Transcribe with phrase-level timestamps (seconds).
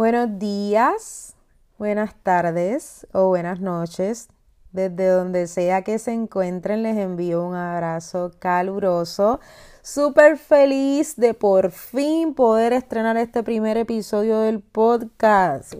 [0.00, 1.36] Buenos días,
[1.76, 4.30] buenas tardes o buenas noches.
[4.72, 9.40] Desde donde sea que se encuentren, les envío un abrazo caluroso.
[9.82, 15.74] Súper feliz de por fin poder estrenar este primer episodio del podcast.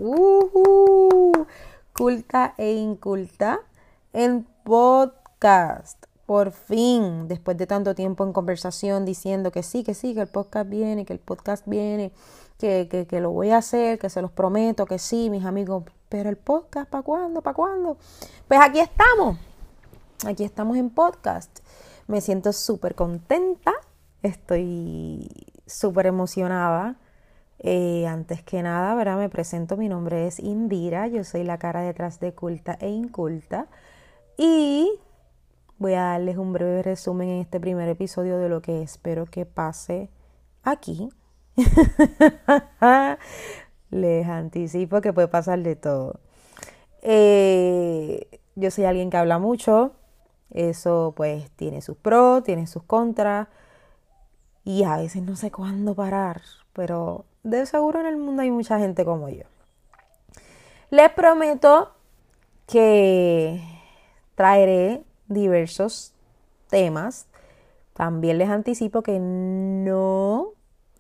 [1.95, 3.61] Culta e inculta
[4.13, 6.10] en podcast.
[6.31, 10.29] Por fin, después de tanto tiempo en conversación diciendo que sí, que sí, que el
[10.29, 12.13] podcast viene, que el podcast viene
[12.57, 16.31] que, que, lo voy a hacer, que se los prometo, que sí, mis amigos, pero
[16.31, 17.43] el podcast, ¿para cuándo?
[17.43, 17.97] ¿Para cuándo?
[18.47, 19.39] Pues aquí estamos,
[20.25, 21.51] aquí estamos en podcast.
[22.07, 23.73] Me siento súper contenta,
[24.23, 25.29] estoy
[25.67, 26.95] súper emocionada.
[27.59, 29.19] Eh, antes que nada, ¿verdad?
[29.19, 33.67] Me presento, mi nombre es Indira, yo soy la cara detrás de Culta e Inculta
[34.39, 34.93] y
[35.81, 39.47] voy a darles un breve resumen en este primer episodio de lo que espero que
[39.47, 40.11] pase
[40.63, 41.09] aquí
[43.91, 46.21] Les anticipo que puede pasar de todo.
[47.03, 49.93] Eh, yo soy alguien que habla mucho.
[50.51, 53.49] Eso pues tiene sus pros, tiene sus contras.
[54.65, 56.43] Y a veces no sé cuándo parar.
[56.73, 59.43] Pero de seguro en el mundo hay mucha gente como yo.
[60.91, 61.91] Les prometo
[62.67, 63.61] que
[64.37, 66.13] traeré diversos
[66.69, 67.27] temas.
[67.95, 70.49] También les anticipo que no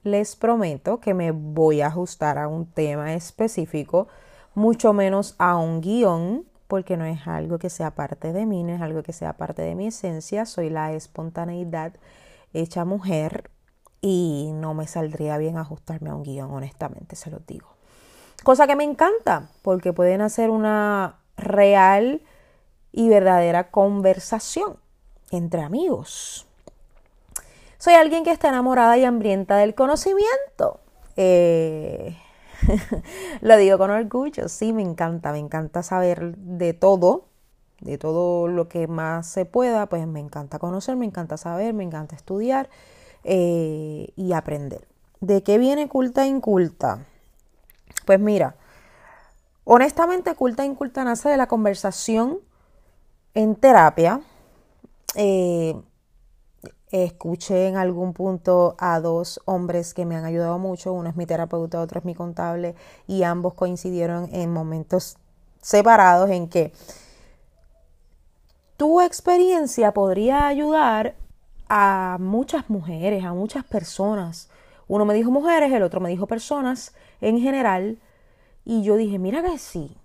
[0.02, 4.08] les prometo que me voy a ajustar a un tema específico,
[4.54, 8.72] mucho menos a un guion, porque no es algo que sea parte de mí, no
[8.72, 11.92] es algo que sea parte de mi esencia, soy la espontaneidad
[12.52, 13.50] hecha mujer
[14.00, 17.68] y no me saldría bien ajustarme a un guion, honestamente, se lo digo.
[18.42, 22.22] Cosa que me encanta, porque pueden hacer una real
[22.92, 24.76] y verdadera conversación
[25.30, 26.46] entre amigos.
[27.78, 30.80] Soy alguien que está enamorada y hambrienta del conocimiento.
[31.16, 32.16] Eh,
[33.40, 37.24] lo digo con orgullo, sí, me encanta, me encanta saber de todo,
[37.80, 41.84] de todo lo que más se pueda, pues me encanta conocer, me encanta saber, me
[41.84, 42.68] encanta estudiar
[43.24, 44.86] eh, y aprender.
[45.20, 47.06] ¿De qué viene culta e inculta?
[48.04, 48.56] Pues mira,
[49.64, 52.40] honestamente culta e inculta nace de la conversación
[53.34, 54.20] en terapia.
[55.14, 55.74] Eh,
[56.90, 61.24] Escuché en algún punto a dos hombres que me han ayudado mucho, uno es mi
[61.24, 62.74] terapeuta, otro es mi contable,
[63.06, 65.16] y ambos coincidieron en momentos
[65.60, 66.72] separados en que
[68.76, 71.14] tu experiencia podría ayudar
[71.68, 74.48] a muchas mujeres, a muchas personas.
[74.88, 78.00] Uno me dijo mujeres, el otro me dijo personas en general,
[78.64, 79.96] y yo dije, mira que sí,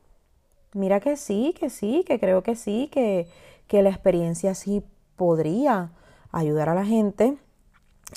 [0.75, 3.27] mira que sí, que sí, que creo que sí, que,
[3.67, 4.83] que la experiencia sí
[5.15, 5.91] podría
[6.31, 7.37] ayudar a la gente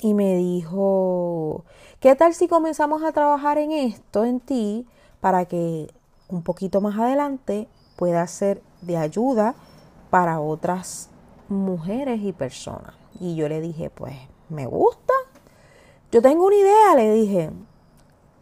[0.01, 1.65] y me dijo,
[1.99, 4.87] ¿qué tal si comenzamos a trabajar en esto, en ti,
[5.19, 5.91] para que
[6.27, 9.55] un poquito más adelante pueda ser de ayuda
[10.09, 11.09] para otras
[11.47, 12.93] mujeres y personas?
[13.19, 14.15] Y yo le dije, pues,
[14.49, 15.13] me gusta.
[16.11, 17.51] Yo tengo una idea, le dije.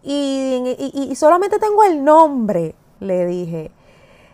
[0.03, 3.71] Y, solamente tengo el nombre, le dije.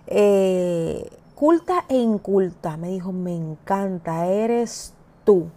[0.07, 2.77] Eh, culta e inculta.
[2.77, 4.93] Me dijo, me encanta, eres
[5.23, 5.47] tú.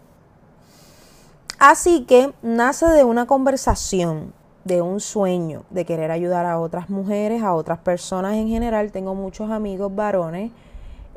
[1.59, 4.33] Así que nace de una conversación,
[4.65, 8.93] de un sueño, de querer ayudar a otras mujeres, a otras personas en general.
[8.93, 10.51] Tengo muchos amigos varones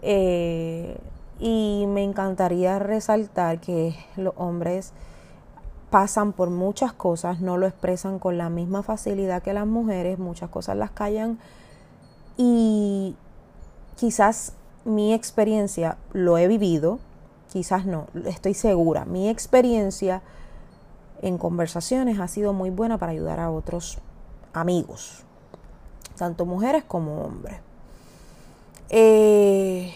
[0.02, 0.98] eh,
[1.40, 4.94] y me encantaría resaltar que los hombres
[5.90, 10.50] pasan por muchas cosas, no lo expresan con la misma facilidad que las mujeres, muchas
[10.50, 11.40] cosas las callan
[12.42, 13.18] y
[13.98, 14.54] quizás
[14.86, 17.00] mi experiencia lo he vivido,
[17.52, 19.04] quizás no, estoy segura.
[19.04, 20.22] Mi experiencia
[21.22, 23.98] en conversaciones ha sido muy buena para ayudar a otros
[24.54, 25.26] amigos,
[26.18, 27.58] tanto mujeres como hombres.
[28.88, 29.94] Eh,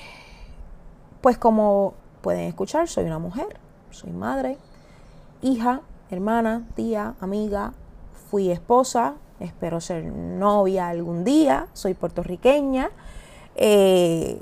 [1.21, 3.57] pues como pueden escuchar, soy una mujer,
[3.89, 4.57] soy madre,
[5.41, 5.79] hija,
[6.12, 7.71] hermana, tía, amiga,
[8.29, 9.13] fui esposa,
[9.44, 12.90] espero ser novia algún día, soy puertorriqueña.
[13.56, 14.42] Eh,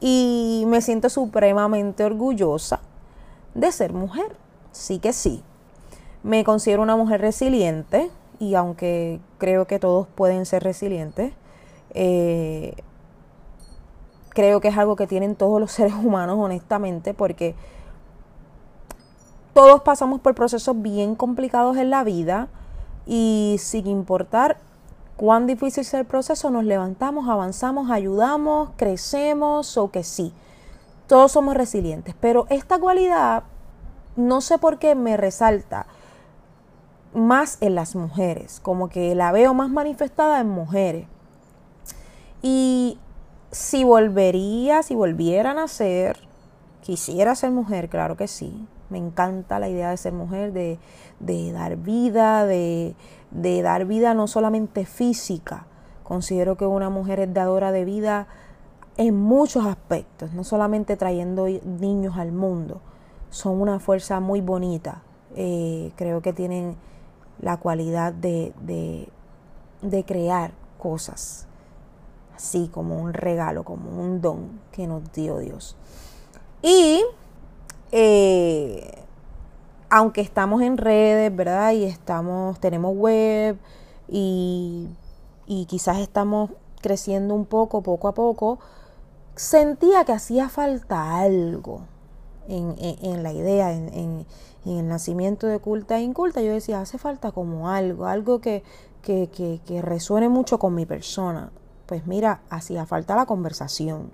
[0.00, 2.80] y me siento supremamente orgullosa
[3.54, 4.36] de ser mujer.
[4.72, 5.42] Sí que sí.
[6.22, 11.32] Me considero una mujer resiliente y aunque creo que todos pueden ser resilientes,
[11.94, 12.74] eh,
[14.30, 17.54] creo que es algo que tienen todos los seres humanos, honestamente, porque
[19.52, 22.48] todos pasamos por procesos bien complicados en la vida
[23.08, 24.58] y sin importar
[25.16, 30.32] cuán difícil sea el proceso, nos levantamos, avanzamos, ayudamos, crecemos o que sí.
[31.06, 33.44] Todos somos resilientes, pero esta cualidad
[34.14, 35.86] no sé por qué me resalta
[37.14, 41.06] más en las mujeres, como que la veo más manifestada en mujeres.
[42.42, 42.98] Y
[43.50, 46.20] si volvería, si volviera a nacer,
[46.82, 48.68] quisiera ser mujer, claro que sí.
[48.90, 50.78] Me encanta la idea de ser mujer, de,
[51.52, 52.94] dar vida, de,
[53.30, 55.66] de dar vida no solamente física.
[56.02, 58.28] Considero que una mujer es dadora de vida
[58.98, 62.80] en muchos aspectos, no solamente trayendo niños al mundo.
[63.30, 65.02] Son una fuerza muy bonita.
[65.36, 66.76] Eh, creo que tienen
[67.40, 68.52] la cualidad de,
[69.82, 71.46] de, crear cosas,
[72.34, 75.76] así como un regalo, como un don que nos dio Dios.
[76.60, 77.04] Y
[77.92, 79.04] eh,
[79.90, 81.72] aunque estamos en redes, ¿verdad?
[81.72, 83.58] Y estamos, tenemos web
[84.08, 84.88] y,
[85.46, 86.50] y quizás estamos
[86.80, 88.58] creciendo un poco, poco a poco,
[89.36, 91.82] sentía que hacía falta algo
[92.48, 94.26] en, la idea, en,
[94.64, 96.40] el nacimiento de culta e inculta.
[96.40, 98.62] Yo decía, hace falta como algo, algo que,
[99.02, 99.28] que,
[99.64, 101.50] que, resuene mucho con mi persona.
[101.86, 104.10] Pues mira, hacía falta la conversación.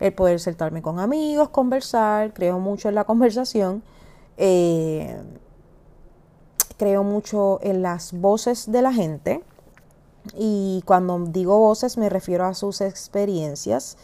[0.00, 3.82] El poder sentarme con amigos, conversar, creo mucho en la conversación.
[4.36, 5.20] Eh,
[6.76, 9.42] creo mucho en las voces de la gente.
[10.36, 13.96] Y cuando digo voces me refiero a sus experiencias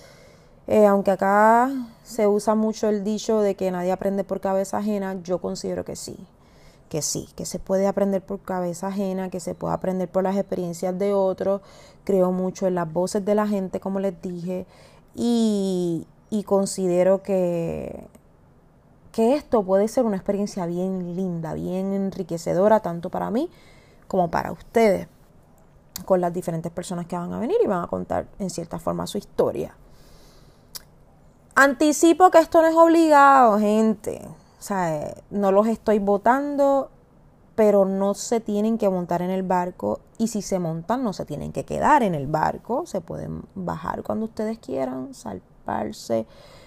[0.66, 1.70] eh, aunque acá
[2.04, 5.94] se usa mucho el dicho de que nadie aprende por cabeza ajena, yo considero que
[5.94, 6.16] sí,
[6.88, 10.36] que sí, que se puede aprender por cabeza ajena, que se puede aprender por las
[10.36, 11.60] experiencias de otros.
[12.04, 14.66] Creo mucho en las voces de la gente, como les dije,
[15.14, 16.06] y,
[16.46, 18.08] considero que,
[19.12, 23.48] que esto puede ser una experiencia bien linda, bien enriquecedora, tanto para mí
[24.08, 25.08] como para ustedes,
[26.04, 29.06] con las diferentes personas que van a venir y van a contar en cierta forma
[29.06, 29.76] su historia.
[31.54, 34.20] Anticipo que esto no es obligado, gente.
[34.58, 36.90] O sea, no los estoy votando,
[37.54, 40.00] pero no se tienen que montar en el barco.
[40.18, 42.86] Y si se montan, no se tienen que quedar en el barco.
[42.86, 46.26] Se pueden bajar cuando ustedes quieran, salparse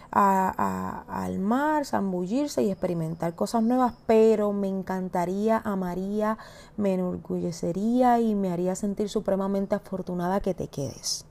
[0.10, 3.94] al mar, zambullirse y experimentar cosas nuevas.
[4.06, 6.38] Pero me encantaría, amaría,
[6.78, 11.26] me enorgullecería y me haría sentir supremamente afortunada que te quedes.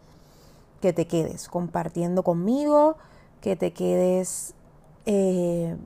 [0.81, 2.97] Que te quedes compartiendo conmigo
[3.47, 4.55] que te quedes
[5.05, 5.77] eh,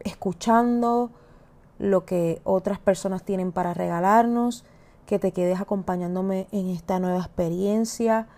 [0.00, 1.10] escuchando
[1.80, 4.64] lo que otras personas tienen para regalarnos,
[5.06, 8.28] que te quedes acompañándome en esta nueva experiencia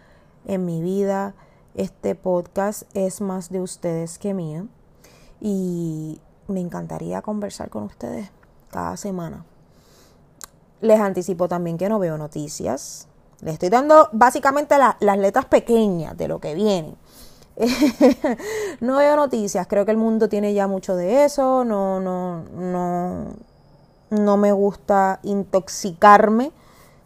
[0.47, 1.35] en mi vida.
[1.75, 4.69] Este podcast es más de ustedes que mío
[5.41, 8.31] y me encantaría conversar con ustedes
[8.71, 9.45] cada semana.
[10.81, 13.09] Les anticipo también que no veo noticias.
[13.41, 16.95] Les estoy dando básicamente las letras pequeñas de lo que viene.
[18.81, 23.27] no veo noticias, creo que el mundo tiene ya mucho de eso, no, no, no,
[24.11, 26.53] no me gusta intoxicarme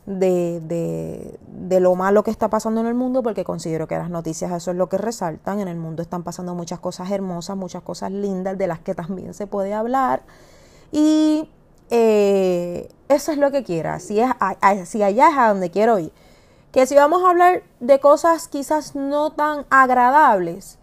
[0.06, 4.08] de, de, de, lo malo que está pasando en el mundo porque considero que las
[4.08, 7.82] noticias eso es lo que resaltan, en el mundo están pasando muchas cosas hermosas, muchas
[7.82, 10.22] cosas lindas de las que también se puede hablar
[10.92, 11.50] y
[11.90, 14.30] eh, eso es lo que quiera, si, es,
[14.84, 16.12] si allá es a donde quiero ir
[16.76, 20.76] que si vamos a hablar de cosas quizás no tan agradables,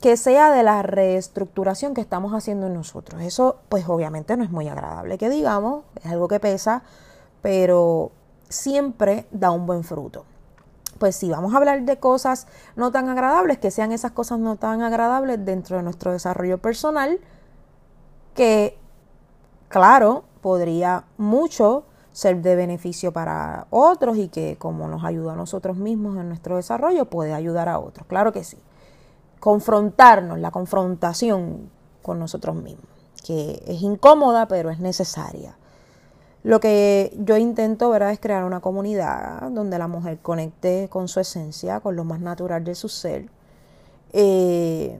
[0.00, 3.20] que sea de la reestructuración que estamos haciendo en nosotros.
[3.20, 6.82] Eso pues obviamente no es muy agradable que digamos, es algo que pesa,
[7.42, 8.10] pero
[8.48, 10.24] siempre da un buen fruto.
[10.98, 14.56] Pues si vamos a hablar de cosas no tan agradables, que sean esas cosas no
[14.56, 17.20] tan agradables dentro de nuestro desarrollo personal,
[18.32, 18.78] que
[19.68, 21.84] claro, podría mucho
[22.16, 26.56] ser de beneficio para otros y que como nos ayuda a nosotros mismos en nuestro
[26.56, 28.06] desarrollo, puede ayudar a otros.
[28.06, 28.56] Claro que sí.
[29.38, 31.68] Confrontarnos, la confrontación
[32.00, 32.86] con nosotros mismos,
[33.22, 35.58] que es incómoda, pero es necesaria.
[36.42, 41.20] Lo que yo intento, ¿verdad?, es crear una comunidad donde la mujer conecte con su
[41.20, 43.28] esencia, con lo más natural de su ser.
[44.14, 44.98] Eh,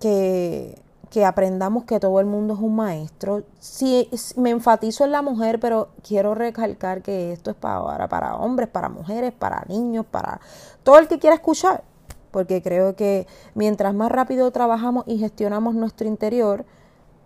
[0.00, 0.76] que
[1.10, 3.42] que aprendamos que todo el mundo es un maestro.
[3.58, 8.68] Sí, me enfatizo en la mujer, pero quiero recalcar que esto es para, para hombres,
[8.68, 10.40] para mujeres, para niños, para
[10.82, 11.84] todo el que quiera escuchar.
[12.30, 16.64] Porque creo que mientras más rápido trabajamos y gestionamos nuestro interior,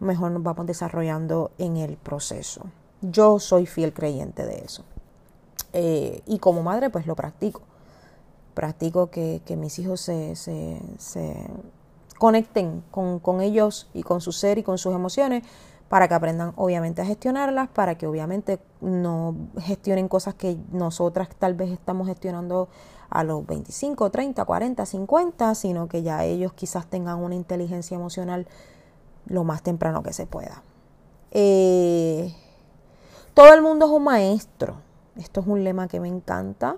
[0.00, 2.62] mejor nos vamos desarrollando en el proceso.
[3.00, 4.84] Yo soy fiel creyente de eso.
[5.72, 7.62] Eh, y como madre, pues lo practico.
[8.54, 10.80] Practico que, mis hijos se, se
[12.18, 15.44] conecten con, ellos y con su ser y con sus emociones
[15.88, 21.54] para que aprendan obviamente a gestionarlas, para que obviamente no gestionen cosas que nosotras tal
[21.54, 22.68] vez estamos gestionando
[23.08, 28.46] a los 25, 30, 40, 50, sino que ya ellos quizás tengan una inteligencia emocional
[29.26, 30.62] lo más temprano que se pueda.
[31.30, 32.34] Eh,
[33.34, 34.76] Todo el mundo es un maestro.
[35.16, 36.76] Esto es un lema que me encanta.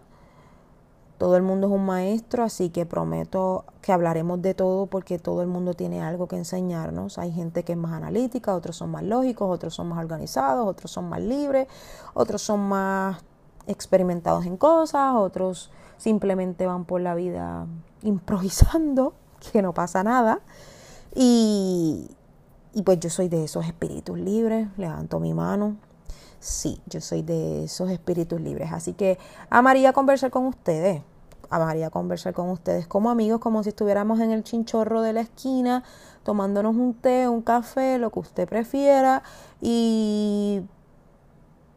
[1.21, 5.43] Todo el mundo es un maestro, así que prometo que hablaremos de todo porque todo
[5.43, 7.19] el mundo tiene algo que enseñarnos.
[7.19, 10.91] Hay gente que es más analítica, otros son más lógicos, otros son más organizados, otros
[10.91, 11.69] son más libres,
[12.15, 13.23] otros son más
[13.67, 17.67] experimentados en cosas, otros simplemente van por la vida
[18.03, 19.13] improvisando,
[19.53, 20.41] que no pasa nada.
[21.15, 22.17] Y,
[22.73, 25.77] y pues yo soy de esos espíritus libres, levanto mi mano.
[26.39, 28.73] Sí, yo soy de esos espíritus libres.
[28.73, 29.19] Así que
[29.51, 31.03] amaría conversar con ustedes
[31.51, 35.83] amaría conversar con ustedes como amigos, como si estuviéramos en el chinchorro de la esquina,
[36.23, 39.23] tomándonos un té, un café, lo que usted prefiera
[39.61, 40.63] y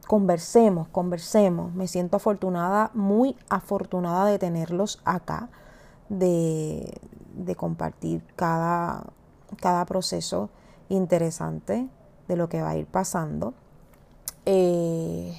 [0.07, 1.73] conversemos, conversemos.
[1.73, 5.49] Me siento afortunada, muy afortunada de tenerlos acá,
[6.09, 7.01] de,
[7.35, 9.05] de compartir cada,
[9.59, 10.49] cada proceso
[10.89, 11.89] interesante
[12.27, 13.53] de lo que va a ir pasando.
[14.45, 15.35] Eh,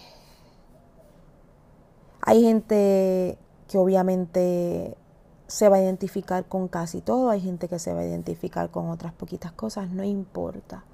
[2.22, 3.38] hay gente
[3.68, 4.96] que obviamente
[5.46, 8.90] se va a identificar con casi todo, hay gente que se va a identificar con
[8.90, 10.84] otras poquitas cosas, no importa.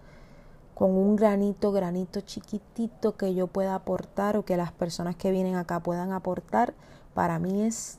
[0.74, 5.56] Con un granito, granito chiquitito que yo pueda aportar o que las personas que vienen
[5.56, 6.74] acá puedan aportar,
[7.14, 7.98] para mí es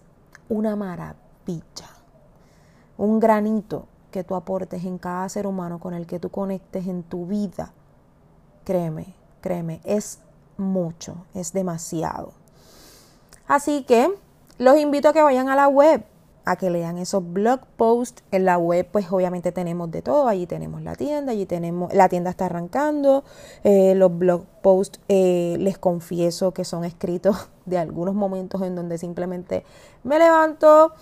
[0.49, 1.89] una maravilla.
[2.97, 7.03] Un granito que tú aportes en cada ser humano con el que tú conectes en
[7.03, 7.71] tu vida,
[8.65, 10.19] créeme, créeme, es
[10.57, 12.33] mucho, es demasiado.
[13.47, 14.13] Así que
[14.61, 16.03] los invito a que vayan a la web,
[16.45, 18.23] a que lean esos blog posts.
[18.29, 20.27] En la web, pues obviamente tenemos de todo.
[20.27, 23.23] Allí tenemos la tienda, allí tenemos, la tienda está arrancando.
[23.63, 28.99] Eh, los blog posts, eh, les confieso que son escritos de algunos momentos en donde
[28.99, 29.65] simplemente
[30.03, 30.93] me levanto,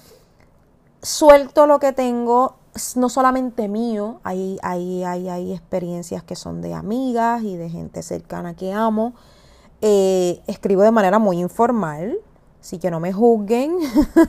[1.01, 2.56] suelto lo que tengo,
[2.96, 8.04] no solamente mío, hay, hay, hay, hay experiencias que son de amigas y de gente
[8.04, 9.16] cercana que amo.
[9.82, 12.20] Eh, escribo de manera muy informal,
[12.62, 13.78] Así que no me juzguen,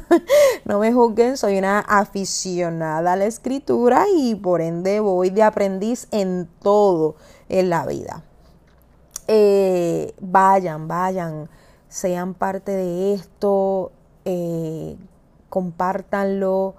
[0.64, 6.06] no me juzguen, soy una aficionada a la escritura y por ende voy de aprendiz
[6.12, 7.16] en todo
[7.49, 8.22] en la vida.
[9.26, 11.49] Eh, vayan, vayan,
[11.88, 13.90] sean parte de esto,
[14.25, 14.96] eh,
[15.49, 16.76] compártanlo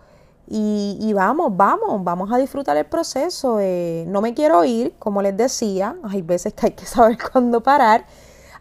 [0.53, 3.59] y, vamos, vamos, vamos a disfrutar el proceso.
[3.61, 7.61] Eh, no me quiero ir, como les decía, hay veces que hay que saber cuándo
[7.61, 8.05] parar.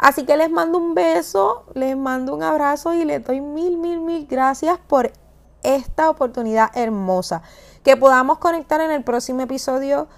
[0.00, 4.00] Así que les mando un beso, les mando un abrazo y les doy mil, mil,
[4.00, 5.12] mil gracias por
[5.62, 7.42] esta oportunidad hermosa.
[7.82, 10.08] Que podamos conectar en el próximo episodio.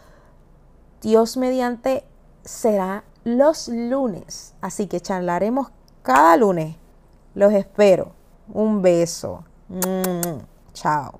[1.00, 2.04] Dios mediante
[2.44, 4.54] será los lunes.
[4.60, 5.72] Así que charlaremos
[6.02, 6.76] cada lunes.
[7.34, 8.12] Los espero.
[8.54, 9.42] Un beso.
[9.68, 10.42] Mm,
[10.74, 11.18] chao.